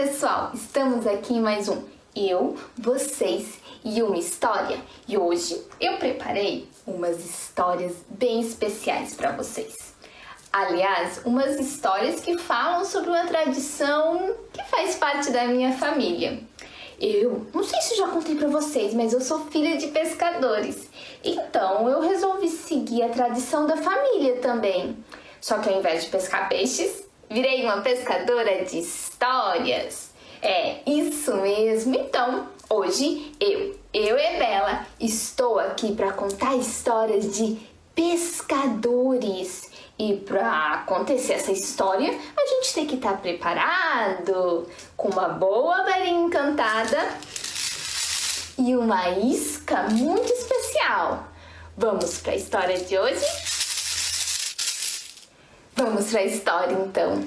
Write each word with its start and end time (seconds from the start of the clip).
pessoal! 0.00 0.50
Estamos 0.54 1.06
aqui 1.06 1.34
em 1.34 1.42
mais 1.42 1.68
um 1.68 1.82
Eu, 2.16 2.56
Vocês 2.74 3.58
e 3.84 4.02
uma 4.02 4.16
História. 4.16 4.78
E 5.06 5.18
hoje 5.18 5.60
eu 5.78 5.98
preparei 5.98 6.66
umas 6.86 7.22
histórias 7.22 7.96
bem 8.08 8.40
especiais 8.40 9.12
para 9.12 9.32
vocês. 9.32 9.94
Aliás, 10.50 11.20
umas 11.26 11.60
histórias 11.60 12.18
que 12.18 12.38
falam 12.38 12.82
sobre 12.86 13.10
uma 13.10 13.26
tradição 13.26 14.34
que 14.50 14.64
faz 14.70 14.94
parte 14.94 15.30
da 15.32 15.44
minha 15.44 15.76
família. 15.76 16.40
Eu 16.98 17.46
não 17.52 17.62
sei 17.62 17.82
se 17.82 17.94
já 17.96 18.08
contei 18.08 18.36
para 18.36 18.48
vocês, 18.48 18.94
mas 18.94 19.12
eu 19.12 19.20
sou 19.20 19.40
filha 19.50 19.76
de 19.76 19.88
pescadores. 19.88 20.88
Então 21.22 21.86
eu 21.90 22.00
resolvi 22.00 22.48
seguir 22.48 23.02
a 23.02 23.10
tradição 23.10 23.66
da 23.66 23.76
família 23.76 24.36
também. 24.36 24.96
Só 25.42 25.58
que 25.58 25.68
ao 25.68 25.78
invés 25.78 26.04
de 26.04 26.10
pescar 26.10 26.48
peixes, 26.48 27.09
virei 27.30 27.62
uma 27.62 27.80
pescadora 27.80 28.64
de 28.64 28.80
histórias. 28.80 30.10
É 30.42 30.80
isso 30.84 31.36
mesmo. 31.36 31.94
Então, 31.94 32.48
hoje 32.68 33.32
eu, 33.38 33.78
eu 33.94 34.18
e 34.18 34.38
Bela, 34.38 34.84
estou 34.98 35.60
aqui 35.60 35.94
para 35.94 36.12
contar 36.12 36.56
histórias 36.56 37.36
de 37.36 37.56
pescadores. 37.94 39.70
E 39.98 40.16
para 40.16 40.72
acontecer 40.74 41.34
essa 41.34 41.52
história, 41.52 42.08
a 42.08 42.46
gente 42.46 42.74
tem 42.74 42.86
que 42.86 42.94
estar 42.94 43.12
tá 43.12 43.18
preparado 43.18 44.66
com 44.96 45.08
uma 45.08 45.28
boa 45.28 45.84
varinha 45.84 46.26
encantada 46.26 46.98
e 48.58 48.74
uma 48.74 49.10
isca 49.10 49.82
muito 49.90 50.32
especial. 50.32 51.28
Vamos 51.76 52.18
para 52.18 52.32
a 52.32 52.36
história 52.36 52.78
de 52.78 52.98
hoje? 52.98 53.49
Vamos 55.82 56.10
para 56.10 56.20
a 56.20 56.24
história 56.24 56.74
então. 56.74 57.24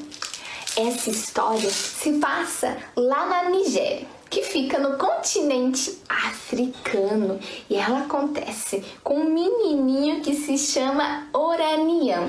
Essa 0.77 1.09
história 1.09 1.71
se 1.71 2.19
passa 2.19 2.77
lá 2.95 3.25
na 3.25 3.49
Nigéria, 3.49 4.05
que 4.29 4.43
fica 4.43 4.77
no 4.77 4.95
continente 4.95 5.97
africano, 6.07 7.39
e 7.67 7.75
ela 7.75 8.01
acontece 8.01 8.83
com 9.03 9.15
um 9.15 9.33
menininho 9.33 10.21
que 10.21 10.35
se 10.35 10.55
chama 10.59 11.27
Oranian. 11.33 12.27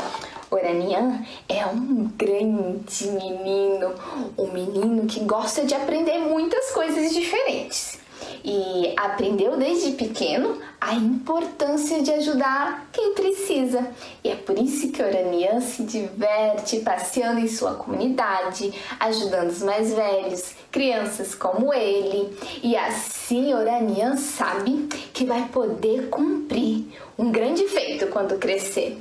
Oranian 0.51 1.23
é 1.47 1.67
um 1.67 2.11
grande 2.17 3.07
menino, 3.09 3.95
um 4.39 4.51
menino 4.51 5.05
que 5.07 5.21
gosta 5.21 5.67
de 5.67 5.75
aprender 5.75 6.17
muitas 6.21 6.71
coisas 6.71 7.13
diferentes 7.13 7.99
e 8.45 8.93
aprendeu 8.99 9.57
desde 9.57 9.93
pequeno 9.93 10.59
a 10.79 10.95
importância 10.95 12.03
de 12.03 12.13
ajudar 12.13 12.91
quem 12.93 13.15
precisa. 13.15 13.89
E 14.23 14.29
é 14.29 14.37
por 14.37 14.59
isso 14.59 14.93
que 14.93 15.03
Oranian 15.03 15.63
se 15.63 15.83
diverte 15.83 16.81
passeando 16.81 17.41
em 17.41 17.49
sua 17.49 17.75
comunidade, 17.75 18.75
ajudando 19.01 19.49
os 19.49 19.63
mais 19.63 19.95
velhos, 19.95 20.55
crianças 20.71 21.35
como 21.35 21.73
ele. 21.73 22.37
E 22.63 22.77
assim 22.77 23.55
Oranian 23.55 24.17
sabe 24.19 24.89
que 25.15 25.25
vai 25.25 25.49
poder 25.49 26.09
cumprir 26.11 26.85
um 27.17 27.33
grande 27.33 27.67
feito 27.67 28.09
quando 28.09 28.39
crescer. 28.39 28.99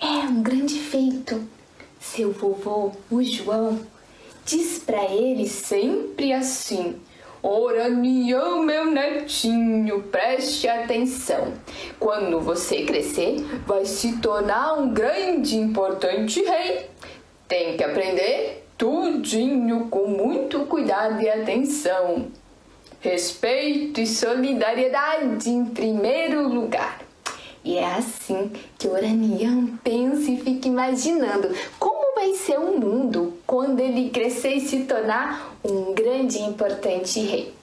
É 0.00 0.26
um 0.26 0.42
grande 0.42 0.78
feito. 0.78 1.46
Seu 2.00 2.32
vovô, 2.32 2.92
o 3.10 3.22
João, 3.22 3.80
diz 4.44 4.78
para 4.78 5.04
ele 5.04 5.46
sempre 5.48 6.32
assim: 6.32 6.96
Oranião, 7.48 8.64
meu 8.64 8.86
netinho, 8.86 10.02
preste 10.10 10.66
atenção. 10.66 11.52
Quando 11.96 12.40
você 12.40 12.82
crescer, 12.82 13.36
vai 13.64 13.84
se 13.84 14.16
tornar 14.16 14.74
um 14.74 14.92
grande 14.92 15.54
e 15.54 15.60
importante 15.60 16.42
rei. 16.42 16.90
Tem 17.46 17.76
que 17.76 17.84
aprender 17.84 18.66
tudinho 18.76 19.86
com 19.88 20.08
muito 20.08 20.66
cuidado 20.66 21.22
e 21.22 21.28
atenção. 21.28 22.26
Respeito 22.98 24.00
e 24.00 24.08
solidariedade 24.08 25.48
em 25.48 25.66
primeiro 25.66 26.48
lugar. 26.48 26.98
E 27.62 27.78
é 27.78 27.84
assim 27.84 28.50
que 28.76 28.88
Oranião 28.88 29.78
pensa 29.84 30.32
e 30.32 30.40
fica 30.40 30.66
imaginando 30.66 31.54
como 31.78 31.95
ser 32.34 32.58
o 32.58 32.78
mundo 32.78 33.34
quando 33.46 33.80
ele 33.80 34.10
crescer 34.10 34.54
e 34.54 34.60
se 34.60 34.84
tornar 34.84 35.54
um 35.64 35.94
grande 35.94 36.38
e 36.38 36.42
importante 36.42 37.20
rei. 37.20 37.54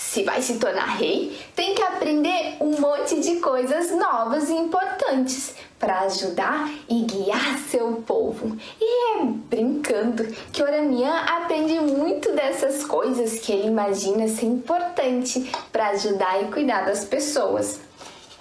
Se 0.00 0.24
vai 0.24 0.40
se 0.40 0.58
tornar 0.58 0.96
rei, 0.96 1.38
tem 1.54 1.74
que 1.74 1.82
aprender 1.82 2.56
um 2.58 2.80
monte 2.80 3.20
de 3.20 3.36
coisas 3.36 3.90
novas 3.90 4.48
e 4.48 4.54
importantes 4.54 5.54
para 5.78 6.00
ajudar 6.00 6.72
e 6.88 7.02
guiar 7.02 7.58
seu 7.58 8.02
povo. 8.06 8.56
E 8.80 9.18
é 9.18 9.24
brincando 9.24 10.24
que 10.50 10.62
Oranian 10.62 11.14
aprende 11.14 11.78
muito 11.80 12.32
dessas 12.32 12.82
coisas 12.82 13.40
que 13.40 13.52
ele 13.52 13.68
imagina 13.68 14.26
ser 14.26 14.46
importante 14.46 15.52
para 15.70 15.90
ajudar 15.90 16.42
e 16.42 16.50
cuidar 16.50 16.86
das 16.86 17.04
pessoas. 17.04 17.78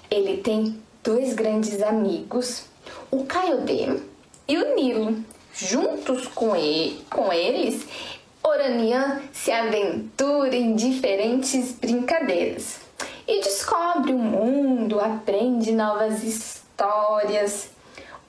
Ele 0.10 0.38
tem 0.38 0.82
dois 1.04 1.34
grandes 1.34 1.82
amigos, 1.82 2.64
o 3.12 3.26
Caiodê 3.26 4.00
e 4.50 4.58
o 4.58 4.76
Nilo. 4.76 5.24
Juntos 5.54 6.28
com, 6.28 6.56
ele, 6.56 7.06
com 7.10 7.32
eles, 7.32 7.86
Oranian 8.44 9.22
se 9.32 9.52
aventura 9.52 10.56
em 10.56 10.76
diferentes 10.76 11.72
brincadeiras 11.74 12.80
e 13.28 13.42
descobre 13.42 14.12
o 14.12 14.18
mundo, 14.18 15.00
aprende 15.00 15.72
novas 15.72 16.24
histórias. 16.24 17.70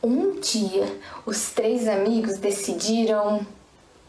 Um 0.03 0.41
dia, 0.41 0.87
os 1.25 1.51
três 1.51 1.89
amigos 1.89 2.39
decidiram 2.39 3.47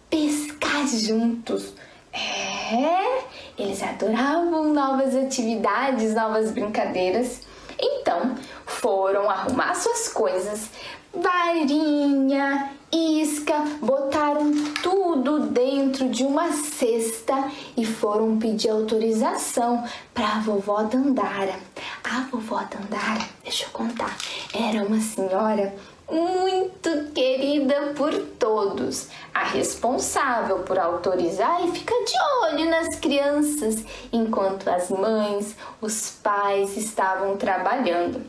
pescar 0.10 0.88
juntos. 0.88 1.74
É, 2.12 3.24
eles 3.58 3.82
adoravam 3.82 4.74
novas 4.74 5.16
atividades, 5.16 6.14
novas 6.14 6.52
brincadeiras 6.52 7.42
então 7.82 8.36
foram 8.66 9.30
arrumar 9.30 9.74
suas 9.74 10.08
coisas, 10.08 10.70
varinha, 11.14 12.72
isca, 12.92 13.54
botaram 13.82 14.52
tudo 14.82 15.48
dentro 15.48 16.10
de 16.10 16.24
uma 16.24 16.52
cesta 16.52 17.52
e 17.76 17.86
foram 17.86 18.38
pedir 18.38 18.70
autorização 18.70 19.84
para 20.14 20.28
a 20.28 20.40
vovó 20.40 20.84
Dandara. 20.84 21.56
A 22.04 22.22
vovó 22.32 22.62
Dandara, 22.64 23.28
deixa 23.44 23.66
eu 23.66 23.70
contar, 23.72 24.16
era 24.54 24.86
uma 24.86 25.00
senhora 25.00 25.74
muito 26.10 27.12
querida 27.14 27.94
por 27.96 28.14
todos, 28.38 29.08
a 29.34 29.46
responsável 29.46 30.60
por 30.60 30.78
autorizar 30.78 31.66
e 31.66 31.72
ficar 31.72 32.04
de 32.04 32.14
olho 32.44 32.70
nas 32.70 32.96
crianças 32.98 33.84
enquanto 34.12 34.70
as 34.70 34.90
mães, 34.90 35.56
os 35.80 36.12
pais 36.22 36.76
estavam 36.76 37.38
trabalhando. 37.38 38.22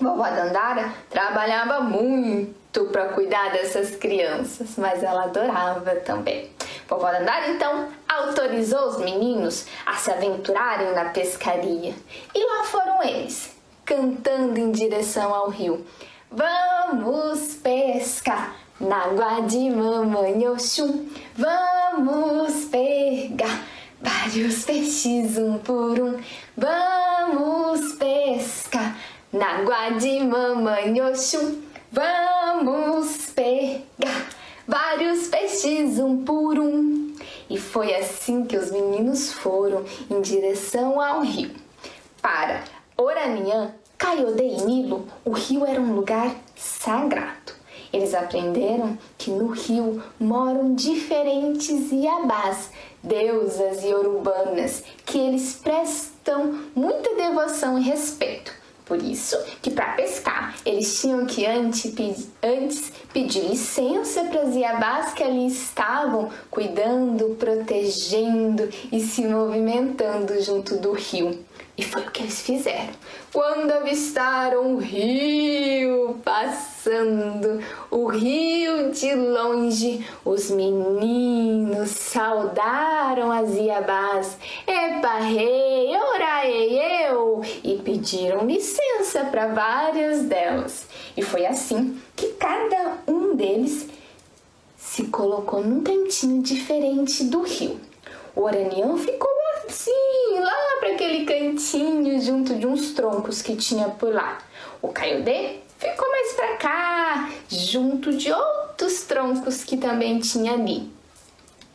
Vovó 0.00 0.30
Dandara 0.30 0.92
trabalhava 1.10 1.80
muito 1.80 2.84
para 2.92 3.08
cuidar 3.08 3.50
dessas 3.50 3.96
crianças, 3.96 4.76
mas 4.76 5.02
ela 5.02 5.24
adorava 5.24 5.96
também. 5.96 6.50
Vovó 6.88 7.10
Dandara 7.10 7.50
então 7.50 7.88
autorizou 8.08 8.88
os 8.88 8.98
meninos 8.98 9.66
a 9.84 9.94
se 9.94 10.12
aventurarem 10.12 10.92
na 10.94 11.06
pescaria 11.06 11.94
e 12.32 12.44
lá 12.44 12.64
foram 12.64 13.02
eles, 13.02 13.56
cantando 13.84 14.60
em 14.60 14.70
direção 14.70 15.34
ao 15.34 15.50
rio. 15.50 15.84
Vamos 16.30 17.54
pescar 17.54 18.54
na 18.80 19.04
água 19.04 19.40
de 19.40 19.70
mamãe 19.70 20.48
Oxum. 20.48 21.08
Vamos 21.34 22.66
pegar 22.66 23.64
vários 24.00 24.64
peixes 24.64 25.36
um 25.38 25.58
por 25.58 25.98
um. 25.98 26.20
Vamos 26.56 27.94
pescar 27.94 28.96
na 29.32 29.58
água 29.58 29.90
de 29.98 30.20
mamãe 30.20 31.00
Oxum. 31.02 31.62
Vamos 31.92 33.30
pegar 33.34 34.28
vários 34.66 35.28
peixes 35.28 35.98
um 35.98 36.24
por 36.24 36.58
um. 36.58 37.14
E 37.48 37.58
foi 37.58 37.94
assim 37.94 38.44
que 38.44 38.56
os 38.56 38.70
meninos 38.70 39.32
foram 39.32 39.84
em 40.10 40.20
direção 40.20 41.00
ao 41.00 41.22
rio. 41.22 41.50
Para 42.20 42.64
Oranian, 42.96 43.74
Caiode 43.96 44.42
e 44.42 44.64
Nilo, 44.64 45.06
o 45.24 45.30
rio 45.30 45.64
era 45.64 45.80
um 45.80 45.94
lugar 45.94 46.34
sagrado. 46.56 47.58
Eles 47.92 48.12
aprenderam 48.12 48.98
que 49.16 49.30
no 49.30 49.48
rio 49.48 50.02
moram 50.20 50.74
diferentes 50.74 51.90
Iabás, 51.90 52.70
deusas 53.02 53.82
e 53.82 53.94
que 55.06 55.18
eles 55.18 55.54
prestam 55.54 56.64
muita 56.74 57.14
devoção 57.14 57.78
e 57.78 57.82
respeito. 57.82 58.57
Por 58.88 59.02
isso 59.02 59.36
que 59.60 59.70
para 59.70 59.92
pescar 59.92 60.56
eles 60.64 60.98
tinham 60.98 61.26
que 61.26 61.44
antes, 61.44 61.94
antes 62.42 62.90
pedir 63.12 63.42
licença 63.42 64.24
para 64.24 64.40
as 64.40 64.56
Iabás 64.56 65.12
que 65.12 65.22
ali 65.22 65.46
estavam 65.46 66.30
cuidando, 66.50 67.36
protegendo 67.38 68.66
e 68.90 69.00
se 69.00 69.22
movimentando 69.26 70.42
junto 70.42 70.78
do 70.78 70.92
rio. 70.92 71.44
E 71.76 71.84
foi 71.84 72.02
o 72.02 72.10
que 72.10 72.22
eles 72.22 72.40
fizeram. 72.40 72.94
Quando 73.32 73.70
avistaram 73.70 74.74
o 74.74 74.78
rio 74.78 76.18
passando, 76.88 77.62
o 77.90 78.06
rio 78.06 78.90
de 78.90 79.14
longe, 79.14 80.06
os 80.24 80.50
meninos 80.50 81.90
saudaram 81.90 83.30
as 83.30 83.54
iabás. 83.54 84.38
Epa, 84.66 85.18
rei, 85.18 85.94
oraei 85.94 87.06
eu! 87.06 87.42
E 87.62 87.76
pediram 87.76 88.46
licença 88.46 89.24
para 89.30 89.48
várias 89.48 90.22
delas. 90.22 90.86
E 91.14 91.22
foi 91.22 91.44
assim 91.44 92.00
que 92.16 92.28
cada 92.28 92.98
um 93.06 93.36
deles 93.36 93.86
se 94.76 95.04
colocou 95.04 95.62
num 95.62 95.82
cantinho 95.82 96.42
diferente 96.42 97.24
do 97.24 97.42
rio. 97.42 97.78
O 98.34 98.42
Oranião 98.42 98.96
ficou 98.96 99.28
assim, 99.66 100.40
lá 100.40 100.76
para 100.80 100.92
aquele 100.92 101.26
cantinho 101.26 102.18
junto 102.22 102.54
de 102.54 102.66
uns 102.66 102.92
troncos 102.92 103.42
que 103.42 103.56
tinha 103.56 103.88
por 103.88 104.14
lá. 104.14 104.38
O 104.80 104.88
Caiodê 104.88 105.67
ficou 105.78 106.10
mais 106.10 106.32
para 106.32 106.56
cá, 106.56 107.30
junto 107.48 108.16
de 108.16 108.32
outros 108.32 109.02
troncos 109.02 109.64
que 109.64 109.76
também 109.76 110.18
tinha 110.18 110.52
ali. 110.52 110.90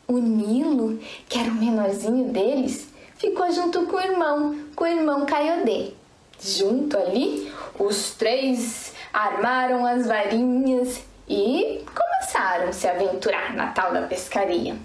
O 0.08 0.18
Nilo, 0.18 1.00
que 1.28 1.40
era 1.40 1.50
o 1.50 1.56
menorzinho 1.56 2.32
deles, 2.32 2.88
ficou 3.18 3.52
junto 3.52 3.86
com 3.88 3.96
o 3.96 4.02
irmão, 4.02 4.60
com 4.76 4.84
o 4.84 4.88
irmão 4.88 5.26
Caiodê. 5.26 5.94
Junto 6.40 6.98
ali, 6.98 7.52
os 7.80 8.12
três 8.12 8.94
armaram 9.14 9.86
as 9.86 10.06
varinhas 10.06 11.02
e 11.28 11.84
começaram 11.96 12.70
a 12.70 12.74
se 12.74 12.88
aventurar 12.88 13.56
na 13.56 13.68
tal 13.68 13.94
da 13.94 14.02
pescaria. 14.02 14.76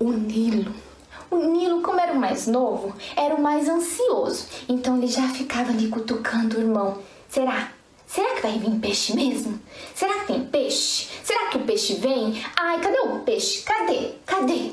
O 0.00 0.10
Nilo 0.10 0.74
o 1.32 1.36
Nilo, 1.36 1.80
como 1.80 1.98
era 1.98 2.12
o 2.12 2.20
mais 2.20 2.46
novo, 2.46 2.94
era 3.16 3.34
o 3.34 3.40
mais 3.40 3.66
ansioso, 3.66 4.46
então 4.68 4.98
ele 4.98 5.06
já 5.06 5.26
ficava 5.28 5.70
ali 5.70 5.88
cutucando 5.88 6.58
o 6.58 6.60
irmão. 6.60 6.98
Será? 7.26 7.70
Será 8.12 8.34
que 8.34 8.42
vai 8.42 8.58
vir 8.58 8.78
peixe 8.78 9.14
mesmo? 9.14 9.58
Será 9.94 10.18
que 10.20 10.26
tem 10.26 10.44
peixe? 10.44 11.08
Será 11.24 11.48
que 11.48 11.56
o 11.56 11.64
peixe 11.64 11.94
vem? 11.94 12.44
Ai, 12.54 12.78
cadê 12.78 13.00
o 13.00 13.20
peixe? 13.20 13.62
Cadê? 13.62 14.12
Cadê? 14.26 14.72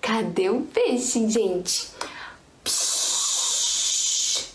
Cadê 0.00 0.48
o 0.48 0.60
peixe, 0.60 1.28
gente? 1.28 1.88
Psh, 2.62 4.54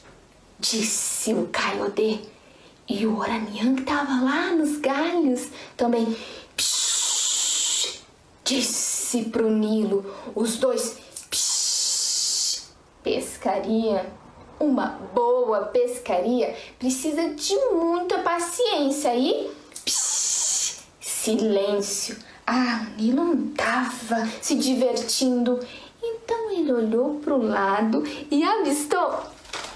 disse 0.57 1.33
o 1.33 1.47
Caiodê. 1.47 2.19
E 2.87 3.05
o 3.05 3.17
Oranian 3.17 3.75
que 3.75 3.83
tava 3.83 4.23
lá 4.23 4.51
nos 4.51 4.77
galhos 4.77 5.49
também. 5.75 6.15
Psh, 6.55 7.99
disse 8.45 9.23
pro 9.25 9.51
Nilo. 9.51 10.05
Os 10.33 10.55
dois 10.55 10.95
pescaria, 13.03 14.09
uma 14.59 14.99
boa 15.13 15.61
pescaria 15.65 16.55
precisa 16.79 17.29
de 17.29 17.55
muita 17.71 18.19
paciência 18.19 19.15
e 19.15 19.49
psh, 19.85 20.79
silêncio. 20.99 22.17
Ah, 22.45 22.85
o 22.87 23.01
Nilo 23.01 23.49
estava 23.49 24.27
se 24.41 24.55
divertindo. 24.55 25.59
Então 26.01 26.51
ele 26.51 26.71
olhou 26.71 27.15
para 27.15 27.35
o 27.35 27.45
lado 27.45 28.03
e 28.31 28.43
avistou 28.43 29.23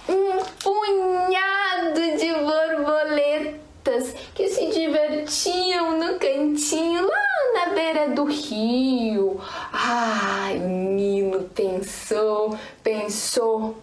um 0.07 0.37
punhado 0.63 2.17
de 2.17 2.33
borboletas 2.33 4.13
que 4.33 4.47
se 4.47 4.67
divertiam 4.67 5.99
no 5.99 6.17
cantinho 6.17 7.07
lá 7.07 7.65
na 7.65 7.73
beira 7.73 8.09
do 8.09 8.23
rio. 8.25 9.39
Ai, 9.71 10.57
Nilo 10.59 11.49
pensou, 11.53 12.57
pensou. 12.81 13.75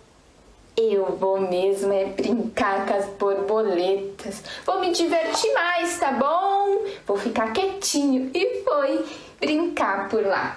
Eu 0.80 1.16
vou 1.16 1.40
mesmo 1.40 1.92
é 1.92 2.04
brincar 2.04 2.86
com 2.86 2.94
as 2.94 3.06
borboletas. 3.06 4.44
Vou 4.64 4.78
me 4.78 4.92
divertir 4.92 5.52
mais, 5.52 5.98
tá 5.98 6.12
bom? 6.12 6.84
Vou 7.04 7.16
ficar 7.16 7.52
quietinho. 7.52 8.30
E 8.32 8.62
foi 8.62 9.04
brincar 9.40 10.08
por 10.08 10.24
lá. 10.24 10.56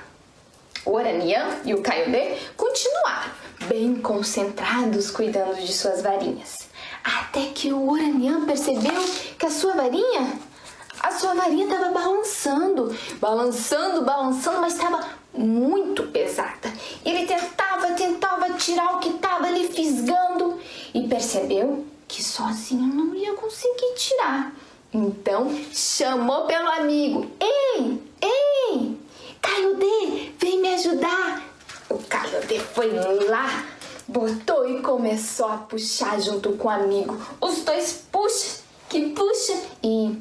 O 0.85 0.91
Oranian 0.91 1.47
e 1.65 1.73
o 1.73 1.81
Caiodê 1.81 2.38
continuaram 2.56 3.31
bem 3.68 3.95
concentrados 3.95 5.09
cuidando 5.09 5.56
de 5.56 5.73
suas 5.73 6.03
varinhas. 6.03 6.69
Até 7.03 7.47
que 7.47 7.74
o 7.74 7.91
Oranian 7.91 8.45
percebeu 8.45 9.03
que 9.39 9.47
a 9.47 9.50
sua 9.50 9.74
varinha 9.74 10.39
a 11.00 11.09
sua 11.13 11.33
varinha 11.33 11.65
estava 11.65 11.91
balançando, 11.91 12.95
balançando, 13.19 14.03
balançando, 14.03 14.62
mas 14.62 14.74
estava 14.74 15.00
muito 15.33 16.03
pesada. 16.09 16.50
Percebeu 21.21 21.85
que 22.07 22.23
sozinho 22.23 22.88
não 22.88 23.13
ia 23.13 23.33
conseguir 23.33 23.94
tirar. 23.95 24.56
Então 24.91 25.56
chamou 25.71 26.47
pelo 26.47 26.68
amigo: 26.68 27.31
Ei, 27.39 28.01
ei, 28.19 28.97
Caiodê, 29.39 30.31
vem 30.39 30.59
me 30.59 30.73
ajudar. 30.73 31.44
O 31.89 32.00
Caiodê 32.00 32.59
foi 32.59 32.89
lá, 33.29 33.65
botou 34.07 34.68
e 34.68 34.81
começou 34.81 35.45
a 35.45 35.57
puxar 35.57 36.19
junto 36.19 36.53
com 36.53 36.68
o 36.68 36.71
amigo. 36.71 37.15
Os 37.39 37.63
dois 37.63 38.03
puxam, 38.12 38.63
que 38.89 39.09
puxa 39.09 39.62
e 39.83 40.17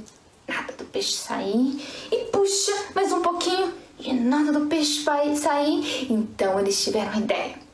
nada 0.46 0.74
do 0.74 0.84
peixe 0.84 1.14
sair. 1.14 1.82
E 2.12 2.26
puxa 2.26 2.72
mais 2.94 3.10
um 3.10 3.22
pouquinho 3.22 3.72
e 3.98 4.12
nada 4.12 4.52
do 4.52 4.66
peixe 4.66 5.02
vai 5.02 5.34
sair. 5.34 6.12
Então 6.12 6.60
eles 6.60 6.84
tiveram 6.84 7.18
ideia. 7.18 7.69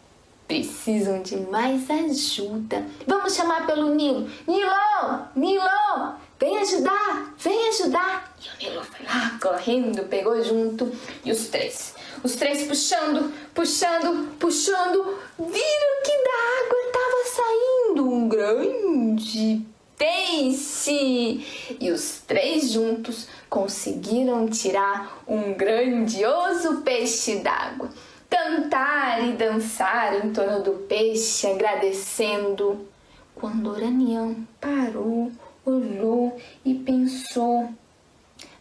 Precisam 0.46 1.22
de 1.22 1.36
mais 1.36 1.90
ajuda. 1.90 2.86
Vamos 3.06 3.34
chamar 3.34 3.66
pelo 3.66 3.94
Nilo. 3.94 4.30
Nilo! 4.46 5.28
Nilo! 5.34 6.14
Vem 6.38 6.58
ajudar! 6.58 7.34
Vem 7.36 7.68
ajudar! 7.68 8.36
E 8.40 8.48
o 8.48 8.70
Nilo 8.70 8.84
foi 8.84 9.04
lá 9.04 9.38
correndo, 9.42 10.04
pegou 10.04 10.40
junto. 10.44 10.92
E 11.24 11.32
os 11.32 11.48
três. 11.48 11.94
Os 12.22 12.36
três 12.36 12.66
puxando, 12.66 13.32
puxando, 13.52 14.28
puxando. 14.38 15.18
Viram 15.38 16.02
que 16.04 16.24
da 16.24 16.36
água 16.62 16.78
estava 16.86 17.20
saindo 17.34 18.08
um 18.08 18.28
grande 18.28 19.66
peixe! 19.98 21.44
E 21.80 21.90
os 21.90 22.20
três 22.26 22.70
juntos 22.70 23.26
conseguiram 23.50 24.48
tirar 24.48 25.22
um 25.26 25.54
grandioso 25.54 26.82
peixe 26.82 27.36
d'água. 27.36 27.90
Cantar 28.28 29.24
e 29.24 29.32
dançar 29.32 30.24
em 30.24 30.32
torno 30.32 30.62
do 30.62 30.72
peixe, 30.86 31.46
agradecendo. 31.46 32.86
Quando 33.34 33.70
Oranião 33.70 34.46
parou, 34.60 35.30
olhou 35.64 36.36
e 36.64 36.74
pensou: 36.74 37.68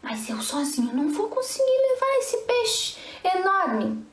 Mas 0.02 0.30
eu 0.30 0.42
sozinho 0.42 0.94
não 0.94 1.10
vou 1.10 1.30
conseguir 1.30 1.64
levar 1.66 2.20
esse 2.20 2.38
peixe 2.38 2.98
enorme. 3.24 4.06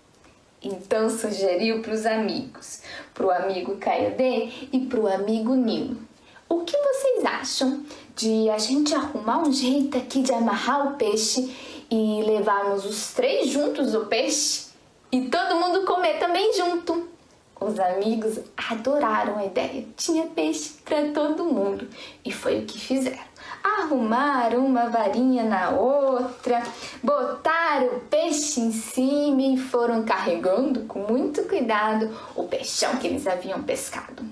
Então 0.62 1.10
sugeriu 1.10 1.82
para 1.82 1.92
os 1.92 2.06
amigos, 2.06 2.82
para 3.12 3.26
o 3.26 3.30
amigo 3.30 3.76
Caiodê 3.76 4.48
e 4.72 4.86
para 4.86 5.00
o 5.00 5.08
amigo 5.08 5.54
Nilo 5.54 6.12
o 6.52 6.64
que 6.64 6.76
vocês 6.76 7.24
acham 7.24 7.82
de 8.14 8.50
a 8.50 8.58
gente 8.58 8.94
arrumar 8.94 9.38
um 9.38 9.50
jeito 9.50 9.96
aqui 9.96 10.20
de 10.20 10.32
amarrar 10.32 10.86
o 10.86 10.96
peixe 10.96 11.50
e 11.90 12.22
levarmos 12.26 12.84
os 12.84 13.14
três 13.14 13.48
juntos 13.48 13.94
o 13.94 14.04
peixe 14.04 14.66
e 15.12 15.28
todo 15.28 15.56
mundo 15.56 15.84
comer 15.84 16.18
também 16.18 16.54
junto? 16.54 17.06
Os 17.60 17.78
amigos 17.78 18.40
adoraram 18.56 19.38
a 19.38 19.44
ideia. 19.44 19.84
Tinha 19.94 20.26
peixe 20.26 20.72
para 20.82 21.12
todo 21.12 21.44
mundo 21.44 21.86
e 22.24 22.32
foi 22.32 22.60
o 22.60 22.64
que 22.64 22.80
fizeram. 22.80 23.30
Arrumaram 23.62 24.64
uma 24.64 24.88
varinha 24.88 25.44
na 25.44 25.68
outra, 25.68 26.62
botaram 27.02 27.88
o 27.88 28.00
peixe 28.00 28.60
em 28.60 28.72
cima 28.72 29.42
e 29.42 29.58
foram 29.58 30.02
carregando 30.02 30.80
com 30.86 31.00
muito 31.00 31.42
cuidado 31.42 32.10
o 32.34 32.44
peixão 32.44 32.96
que 32.96 33.06
eles 33.06 33.26
haviam 33.26 33.62
pescado. 33.62 34.24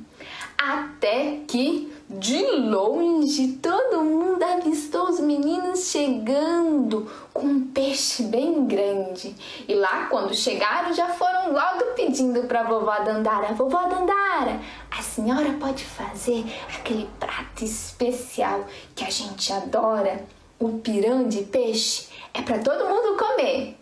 Até 0.56 1.40
que 1.46 1.92
de 2.10 2.42
longe, 2.56 3.52
todo 3.62 4.02
mundo 4.02 4.42
avistou 4.42 5.10
os 5.10 5.20
meninos 5.20 5.90
chegando 5.90 7.08
com 7.32 7.60
peixe 7.90 8.22
bem 8.22 8.66
grande. 8.66 9.34
E 9.66 9.74
lá, 9.74 10.06
quando 10.08 10.32
chegaram, 10.32 10.92
já 10.92 11.08
foram 11.08 11.52
logo 11.52 11.92
pedindo 11.96 12.42
para 12.44 12.60
a 12.60 12.64
vovó 12.64 13.00
Dandara: 13.00 13.52
Vovó 13.54 13.82
Dandara, 13.88 14.60
a 14.90 15.02
senhora 15.02 15.52
pode 15.58 15.84
fazer 15.84 16.44
aquele 16.72 17.08
prato 17.18 17.64
especial 17.64 18.64
que 18.94 19.04
a 19.04 19.10
gente 19.10 19.52
adora, 19.52 20.24
o 20.58 20.78
pirão 20.78 21.28
de 21.28 21.42
peixe? 21.42 22.08
É 22.32 22.42
para 22.42 22.58
todo 22.58 22.88
mundo 22.88 23.18
comer. 23.18 23.76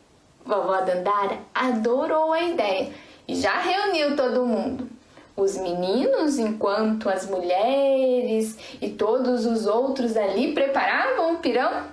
Vovó 0.45 0.81
Dandara 0.81 1.39
adorou 1.55 2.33
a 2.33 2.41
ideia 2.41 2.91
e 3.27 3.35
já 3.35 3.61
reuniu 3.61 4.17
todo 4.17 4.47
mundo 4.47 4.89
os 5.37 5.57
meninos, 5.57 6.37
enquanto 6.39 7.09
as 7.09 7.29
mulheres 7.29 8.57
e 8.81 8.89
todos 8.89 9.47
os 9.47 9.67
outros 9.67 10.17
ali 10.17 10.53
preparavam 10.53 11.35
o 11.35 11.39
pirão, 11.39 11.85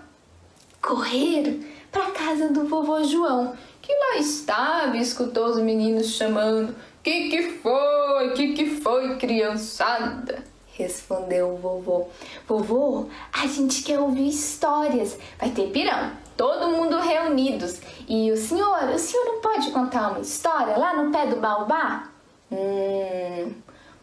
correram 0.81 1.74
para 1.95 2.11
casa 2.11 2.49
do 2.49 2.65
vovô 2.65 3.01
João, 3.05 3.55
que 3.81 3.93
lá 3.93 4.17
estava 4.17 4.97
e 4.97 5.01
escutou 5.01 5.45
os 5.45 5.57
meninos 5.59 6.07
chamando: 6.07 6.75
Que 7.01 7.29
que 7.29 7.51
foi? 7.59 8.33
Que 8.33 8.51
que 8.51 8.81
foi, 8.81 9.15
criançada? 9.15 10.43
Respondeu 10.73 11.53
o 11.53 11.55
vovô. 11.55 12.07
Vovô, 12.45 13.07
a 13.31 13.47
gente 13.47 13.81
quer 13.81 13.97
ouvir 13.97 14.27
histórias. 14.27 15.17
Vai 15.39 15.51
ter 15.51 15.69
pirão. 15.69 16.11
Todo 16.35 16.67
mundo 16.67 16.99
reunidos. 16.99 17.79
E 18.09 18.29
o 18.29 18.35
senhor, 18.35 18.89
o 18.89 18.99
senhor 18.99 19.23
não 19.23 19.39
pode 19.39 19.71
contar 19.71 20.09
uma 20.09 20.19
história 20.19 20.75
lá 20.75 21.01
no 21.01 21.13
pé 21.13 21.27
do 21.27 21.37
baobá? 21.37 22.09
Hum, 22.51 23.53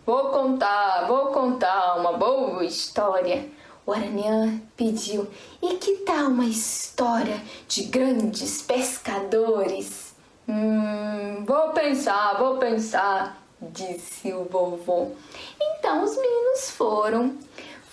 vou 0.07 0.31
contar, 0.31 1.05
vou 1.07 1.27
contar 1.27 1.99
uma 1.99 2.15
boa 2.15 2.65
história. 2.65 3.47
O 3.85 3.93
Aranhã 3.93 4.61
pediu: 4.77 5.27
E 5.61 5.75
que 5.77 5.99
tal 5.99 6.29
uma 6.29 6.45
história 6.45 7.41
de 7.67 7.85
grandes 7.85 8.63
pescadores? 8.63 10.15
Hum, 10.49 11.45
vou 11.45 11.71
pensar, 11.71 12.39
vou 12.39 12.59
pensar, 12.59 13.43
disse 13.61 14.33
o 14.33 14.45
vovô. 14.45 15.13
Então 15.61 16.05
os 16.05 16.17
meninos 16.17 16.71
foram. 16.71 17.37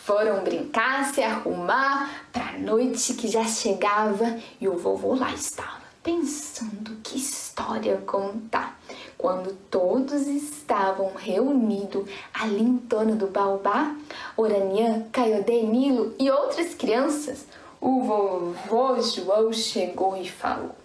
Foram 0.04 0.44
brincar, 0.44 1.14
se 1.14 1.22
arrumar 1.22 2.26
para 2.34 2.50
a 2.50 2.58
noite 2.58 3.14
que 3.14 3.28
já 3.28 3.44
chegava 3.44 4.40
e 4.60 4.68
o 4.68 4.76
vovô 4.76 5.14
lá 5.14 5.32
estava, 5.32 5.79
pensando 6.04 6.98
que 7.04 7.18
história 7.18 7.98
contar. 8.06 8.80
Quando 9.18 9.54
todos 9.70 10.28
estavam 10.28 11.14
reunidos 11.14 12.10
ali 12.34 12.62
em 12.62 12.78
torno 12.78 13.16
do 13.16 13.28
baobá, 13.28 13.96
Oranian, 14.38 15.08
Caiodê, 15.12 15.64
Nilo 15.64 16.16
e 16.18 16.32
outras 16.32 16.74
crianças, 16.74 17.46
o 17.82 18.02
vovô 18.04 19.02
João 19.02 19.52
chegou 19.54 20.18
e 20.18 20.30
falou: 20.30 20.76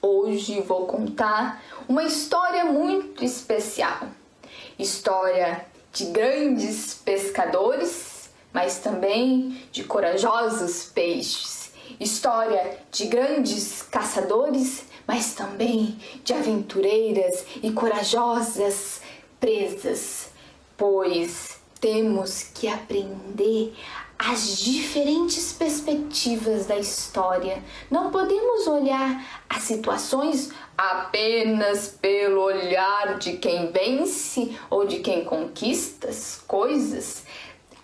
Hoje 0.00 0.60
vou 0.60 0.86
contar 0.86 1.62
uma 1.88 2.02
história 2.04 2.64
muito 2.64 3.24
especial. 3.24 4.08
História 4.78 5.66
de 5.92 6.06
grandes 6.06 6.94
pescadores, 6.94 8.30
mas 8.52 8.78
também 8.78 9.62
de 9.70 9.84
corajosos 9.84 10.84
peixes. 10.84 11.61
História 11.98 12.78
de 12.90 13.06
grandes 13.06 13.82
caçadores, 13.82 14.84
mas 15.06 15.34
também 15.34 15.98
de 16.24 16.32
aventureiras 16.32 17.44
e 17.62 17.70
corajosas 17.72 19.00
presas, 19.38 20.30
pois 20.76 21.56
temos 21.80 22.44
que 22.54 22.68
aprender 22.68 23.74
as 24.18 24.58
diferentes 24.58 25.52
perspectivas 25.52 26.66
da 26.66 26.78
história. 26.78 27.60
Não 27.90 28.12
podemos 28.12 28.68
olhar 28.68 29.42
as 29.50 29.64
situações 29.64 30.52
apenas 30.78 31.88
pelo 31.88 32.40
olhar 32.40 33.18
de 33.18 33.36
quem 33.38 33.72
vence 33.72 34.56
ou 34.70 34.86
de 34.86 35.00
quem 35.00 35.24
conquista 35.24 36.08
as 36.08 36.40
coisas. 36.46 37.24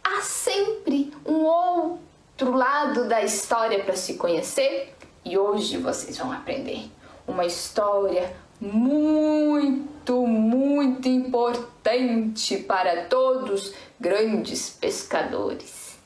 Há 0.03 0.23
sempre 0.23 1.13
um 1.27 1.45
outro 1.45 2.08
lado 2.45 3.09
da 3.09 3.23
história 3.23 3.83
para 3.83 3.97
se 3.97 4.15
conhecer 4.15 4.95
e 5.25 5.37
hoje 5.37 5.77
vocês 5.79 6.17
vão 6.19 6.33
aprender 6.33 6.91
uma 7.27 7.45
história 7.45 8.35
muito, 8.61 10.27
muito 10.27 11.09
importante 11.09 12.57
para 12.59 13.05
todos 13.07 13.73
grandes 14.01 14.71
pescadores. 14.71 15.97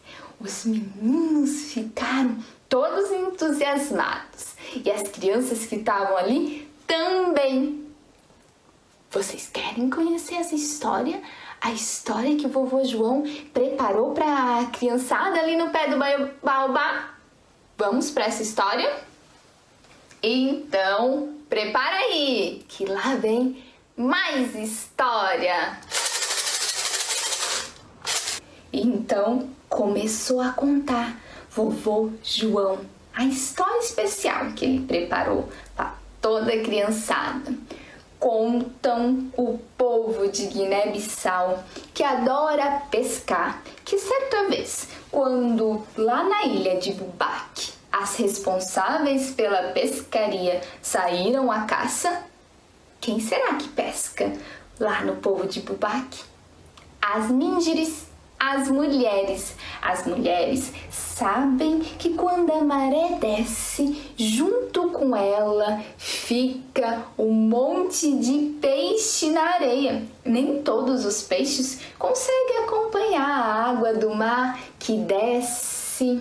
Os 0.41 0.65
meninos 0.65 1.73
ficaram 1.73 2.37
todos 2.69 3.11
entusiasmados 3.13 4.55
e 4.75 4.91
as 4.91 5.03
crianças 5.03 5.67
que 5.67 5.77
estavam 5.77 6.17
ali 6.17 6.69
também. 6.87 7.87
Vocês 9.11 9.49
querem 9.53 9.89
conhecer 9.89 10.37
essa 10.37 10.55
história? 10.55 11.23
A 11.63 11.71
história 11.71 12.37
que 12.37 12.49
vovô 12.49 12.83
João 12.85 13.23
preparou 13.55 14.13
para 14.13 14.59
a 14.59 14.67
criançada 14.67 15.39
ali 15.39 15.57
no 15.57 15.71
pé 15.71 15.87
do 15.87 15.97
baobá? 16.43 17.11
Vamos 17.79 18.11
para 18.11 18.25
essa 18.25 18.43
história? 18.43 18.93
Então, 20.21 21.37
prepara 21.49 21.99
aí, 21.99 22.65
que 22.69 22.85
lá 22.85 23.15
vem 23.15 23.63
mais 23.97 24.57
história. 24.57 25.79
Então, 28.73 29.49
começou 29.69 30.41
a 30.41 30.51
contar 30.51 31.17
vovô 31.49 32.11
João 32.25 32.81
a 33.15 33.25
história 33.25 33.79
especial 33.79 34.53
que 34.57 34.65
ele 34.65 34.85
preparou 34.85 35.49
para 35.77 35.95
toda 36.21 36.53
a 36.53 36.61
criançada. 36.61 37.55
Contam 38.23 39.33
o 39.37 39.59
povo 39.77 40.31
de 40.31 40.47
Guiné-Bissau 40.47 41.59
que 41.93 42.05
adora 42.05 42.83
pescar, 42.89 43.61
que 43.85 43.99
certa 43.99 44.49
vez, 44.49 44.87
quando 45.11 45.85
lá 45.97 46.23
na 46.23 46.45
ilha 46.45 46.77
de 46.77 46.93
Bubaque 46.93 47.73
as 47.91 48.15
responsáveis 48.15 49.33
pela 49.33 49.73
pescaria 49.73 50.61
saíram 50.81 51.51
à 51.51 51.63
caça? 51.63 52.23
Quem 53.01 53.19
será 53.19 53.55
que 53.55 53.69
pesca 53.71 54.33
lá 54.79 55.01
no 55.01 55.17
povo 55.17 55.49
de 55.49 55.61
Bubaque? 55.61 56.23
As 57.01 57.29
Mingeres, 57.29 58.07
as 58.43 58.69
mulheres. 58.69 59.55
As 59.81 60.05
mulheres 60.05 60.73
sabem 60.91 61.79
que 61.79 62.15
quando 62.15 62.51
a 62.53 62.65
maré 62.65 63.17
desce, 63.21 64.13
junto 64.17 64.91
com 64.91 65.15
ela 65.15 65.81
fica 65.97 67.05
um 67.17 67.31
monte 67.33 68.13
de 68.19 68.59
peixe 68.61 69.31
na 69.31 69.55
areia. 69.55 70.03
Nem 70.25 70.61
todos 70.63 71.05
os 71.05 71.23
peixes 71.23 71.79
conseguem 71.97 72.65
acompanhar 72.65 73.31
a 73.31 73.71
água 73.71 73.95
do 73.95 74.13
mar 74.13 74.59
que 74.77 74.97
desce 74.97 76.21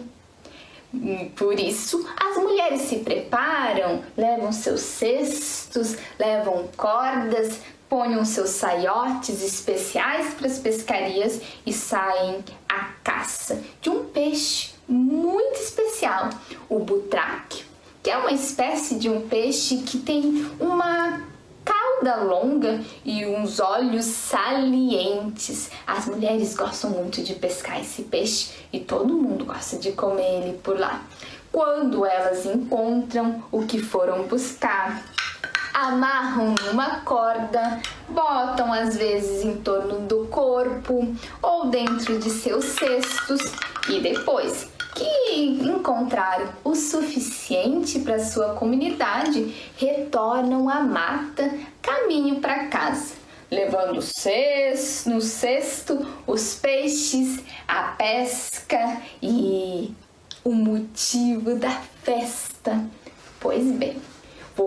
por 1.38 1.58
isso, 1.58 2.06
as 2.18 2.36
mulheres 2.36 2.82
se 2.82 2.98
preparam, 2.98 4.04
levam 4.18 4.51
seus 4.51 4.82
cestos, 4.82 5.96
levam 6.20 6.68
cordas, 6.75 7.62
ponham 7.91 8.24
seus 8.24 8.51
saiotes 8.51 9.43
especiais 9.43 10.33
para 10.36 10.48
as 10.48 10.57
pescarias 10.60 11.41
e 11.65 11.74
saem 11.74 12.39
à 12.69 12.86
caça 13.03 13.62
de 13.81 13.89
um 13.89 14.05
peixe 14.05 14.69
muito 14.88 15.60
especial, 15.60 16.29
o 16.69 16.79
butraque, 16.79 17.65
que 18.01 18.10
é 18.10 18.15
uma 18.15 18.31
espécie 18.31 18.95
de 18.95 19.10
um 19.10 19.27
peixe 19.27 19.79
que 19.79 19.98
tem 19.98 20.50
uma 20.57 21.21
cauda 21.65 22.15
longa 22.24 22.79
e 23.03 23.25
uns 23.25 23.60
olhos 23.60 24.05
salientes. 24.05 25.69
As 25.86 26.05
mulheres 26.05 26.55
gostam 26.55 26.91
muito 26.91 27.21
de 27.21 27.36
pescar 27.36 27.81
esse 27.81 28.03
peixe 28.03 28.51
e 28.71 28.79
todo 28.79 29.17
mundo 29.17 29.43
gosta 29.43 29.75
de 29.77 29.91
comer 29.91 30.43
ele 30.43 30.57
por 30.60 30.79
lá. 30.79 31.01
Quando 31.51 32.05
elas 32.05 32.45
encontram 32.45 33.43
o 33.51 33.65
que 33.65 33.79
foram 33.79 34.24
buscar, 34.24 35.03
amarram 35.74 36.56
numa 36.66 37.01
corda, 37.01 37.82
botam 38.10 38.72
às 38.72 38.96
vezes 38.98 39.44
em 39.44 39.58
torno 39.58 40.00
do 40.08 40.28
corpo 40.28 41.16
ou 41.42 41.68
dentro 41.68 42.20
de 42.20 42.30
seus 42.30 42.66
cestos 42.66 43.42
e 43.90 44.00
depois 44.00 44.70
que 44.94 45.63
encontraram 45.63 46.50
o 46.63 46.75
suficiente 46.75 48.00
para 48.00 48.24
sua 48.24 48.54
comunidade 48.54 49.56
retornam 49.78 50.70
à 50.70 50.82
mata 50.82 51.51
caminho 51.82 52.40
para 52.40 52.68
casa, 52.68 53.16
levando 53.50 53.96
no 53.96 55.22
cesto 55.22 56.08
os 56.28 56.56
peixes, 56.56 57.44
a 57.68 57.84
pesca 57.84 59.01
e 59.22 59.94
o 60.44 60.54
motivo 60.54 61.56
da 61.56 61.72
festa. 62.04 62.84
Pois 63.40 63.72
bem, 63.72 63.98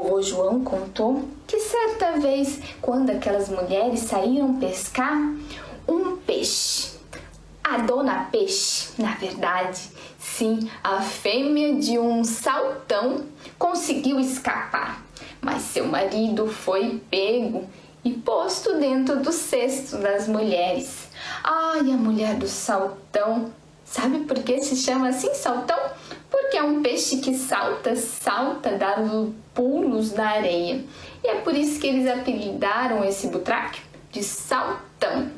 vovô 0.00 0.22
João 0.22 0.64
contou 0.64 1.28
que 1.46 1.58
certa 1.60 2.12
vez, 2.12 2.60
quando 2.80 3.10
aquelas 3.10 3.48
mulheres 3.48 4.00
saíram 4.00 4.58
pescar, 4.58 5.16
um 5.86 6.16
peixe, 6.16 6.92
a 7.62 7.78
dona 7.78 8.28
peixe, 8.30 8.90
na 8.98 9.14
verdade, 9.14 9.94
Sim, 10.36 10.68
a 10.82 11.00
fêmea 11.00 11.74
de 11.74 11.96
um 11.96 12.24
saltão 12.24 13.26
conseguiu 13.56 14.18
escapar, 14.18 15.00
mas 15.40 15.62
seu 15.62 15.86
marido 15.86 16.48
foi 16.48 17.00
pego 17.08 17.68
e 18.02 18.10
posto 18.10 18.80
dentro 18.80 19.20
do 19.20 19.30
cesto 19.30 19.98
das 19.98 20.26
mulheres. 20.26 21.08
Ai, 21.44 21.80
a 21.92 21.96
mulher 21.96 22.34
do 22.34 22.48
saltão. 22.48 23.52
Sabe 23.94 24.24
por 24.24 24.42
que 24.42 24.60
se 24.60 24.74
chama 24.74 25.10
assim 25.10 25.32
saltão? 25.34 25.78
Porque 26.28 26.56
é 26.56 26.62
um 26.64 26.82
peixe 26.82 27.18
que 27.18 27.32
salta, 27.32 27.94
salta, 27.94 28.76
dando 28.76 29.32
pulos 29.54 30.12
na 30.12 30.30
areia. 30.30 30.84
E 31.22 31.28
é 31.28 31.36
por 31.36 31.56
isso 31.56 31.78
que 31.78 31.86
eles 31.86 32.08
apelidaram 32.08 33.04
esse 33.04 33.28
butraque 33.28 33.80
de 34.10 34.20
saltão. 34.24 35.30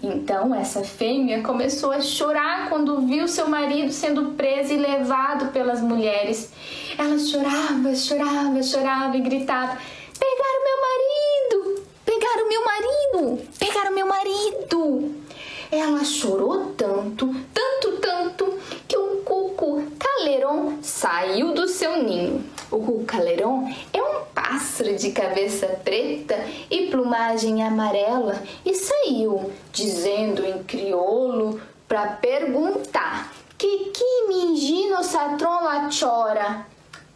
Então 0.00 0.54
essa 0.54 0.84
fêmea 0.84 1.42
começou 1.42 1.90
a 1.90 2.00
chorar 2.00 2.68
quando 2.68 3.04
viu 3.04 3.26
seu 3.26 3.48
marido 3.48 3.90
sendo 3.90 4.30
preso 4.36 4.72
e 4.72 4.76
levado 4.76 5.50
pelas 5.50 5.80
mulheres. 5.80 6.52
Ela 6.96 7.18
chorava, 7.18 7.96
chorava, 7.96 8.62
chorava 8.62 9.16
e 9.16 9.22
gritava: 9.22 9.76
Pegaram 10.20 10.62
meu 10.62 10.80
marido! 10.86 11.82
Pegaram 12.04 12.48
meu 12.48 12.64
marido! 12.64 13.48
Pegaram 13.58 13.92
meu 13.92 14.06
marido! 14.06 15.24
Ela 15.72 16.04
chorou 16.04 16.72
tanto, 16.76 17.34
Caleron 20.24 20.78
saiu 20.80 21.52
do 21.52 21.68
seu 21.68 22.02
ninho. 22.02 22.42
O 22.70 23.04
Caleron 23.04 23.70
é 23.92 24.02
um 24.02 24.24
pássaro 24.34 24.96
de 24.96 25.10
cabeça 25.10 25.66
preta 25.84 26.34
e 26.70 26.86
plumagem 26.86 27.62
amarela 27.62 28.42
e 28.64 28.74
saiu 28.74 29.52
dizendo 29.70 30.42
em 30.42 30.62
crioulo 30.62 31.60
para 31.86 32.06
perguntar: 32.06 33.34
Que 33.58 33.90
que 33.90 34.26
mingino 34.26 35.04
satron 35.04 35.62
la 35.62 35.90
chora? 35.90 36.66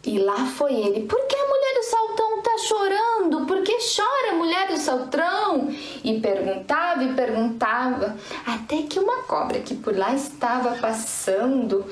E 0.05 0.19
lá 0.19 0.45
foi 0.45 0.75
ele. 0.75 1.07
Por 1.07 1.25
que 1.25 1.35
a 1.35 1.47
mulher 1.47 1.73
do 1.73 1.83
saltão 1.83 2.41
tá 2.43 2.57
chorando? 2.59 3.45
Por 3.47 3.63
que 3.63 3.75
chora 3.79 4.33
a 4.33 4.35
mulher 4.35 4.67
do 4.67 4.77
saltão? 4.77 5.67
E 6.03 6.19
perguntava 6.19 7.03
e 7.03 7.13
perguntava, 7.13 8.15
até 8.45 8.83
que 8.83 8.99
uma 8.99 9.23
cobra 9.23 9.59
que 9.61 9.73
por 9.73 9.97
lá 9.97 10.13
estava 10.13 10.77
passando, 10.77 11.85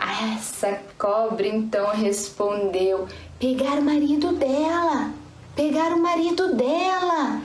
essa 0.00 0.80
cobra 0.98 1.46
então 1.46 1.88
respondeu: 1.88 3.06
pegar 3.38 3.78
o 3.78 3.82
marido 3.82 4.32
dela, 4.32 5.12
pegar 5.54 5.92
o 5.92 6.00
marido 6.00 6.54
dela. 6.54 7.40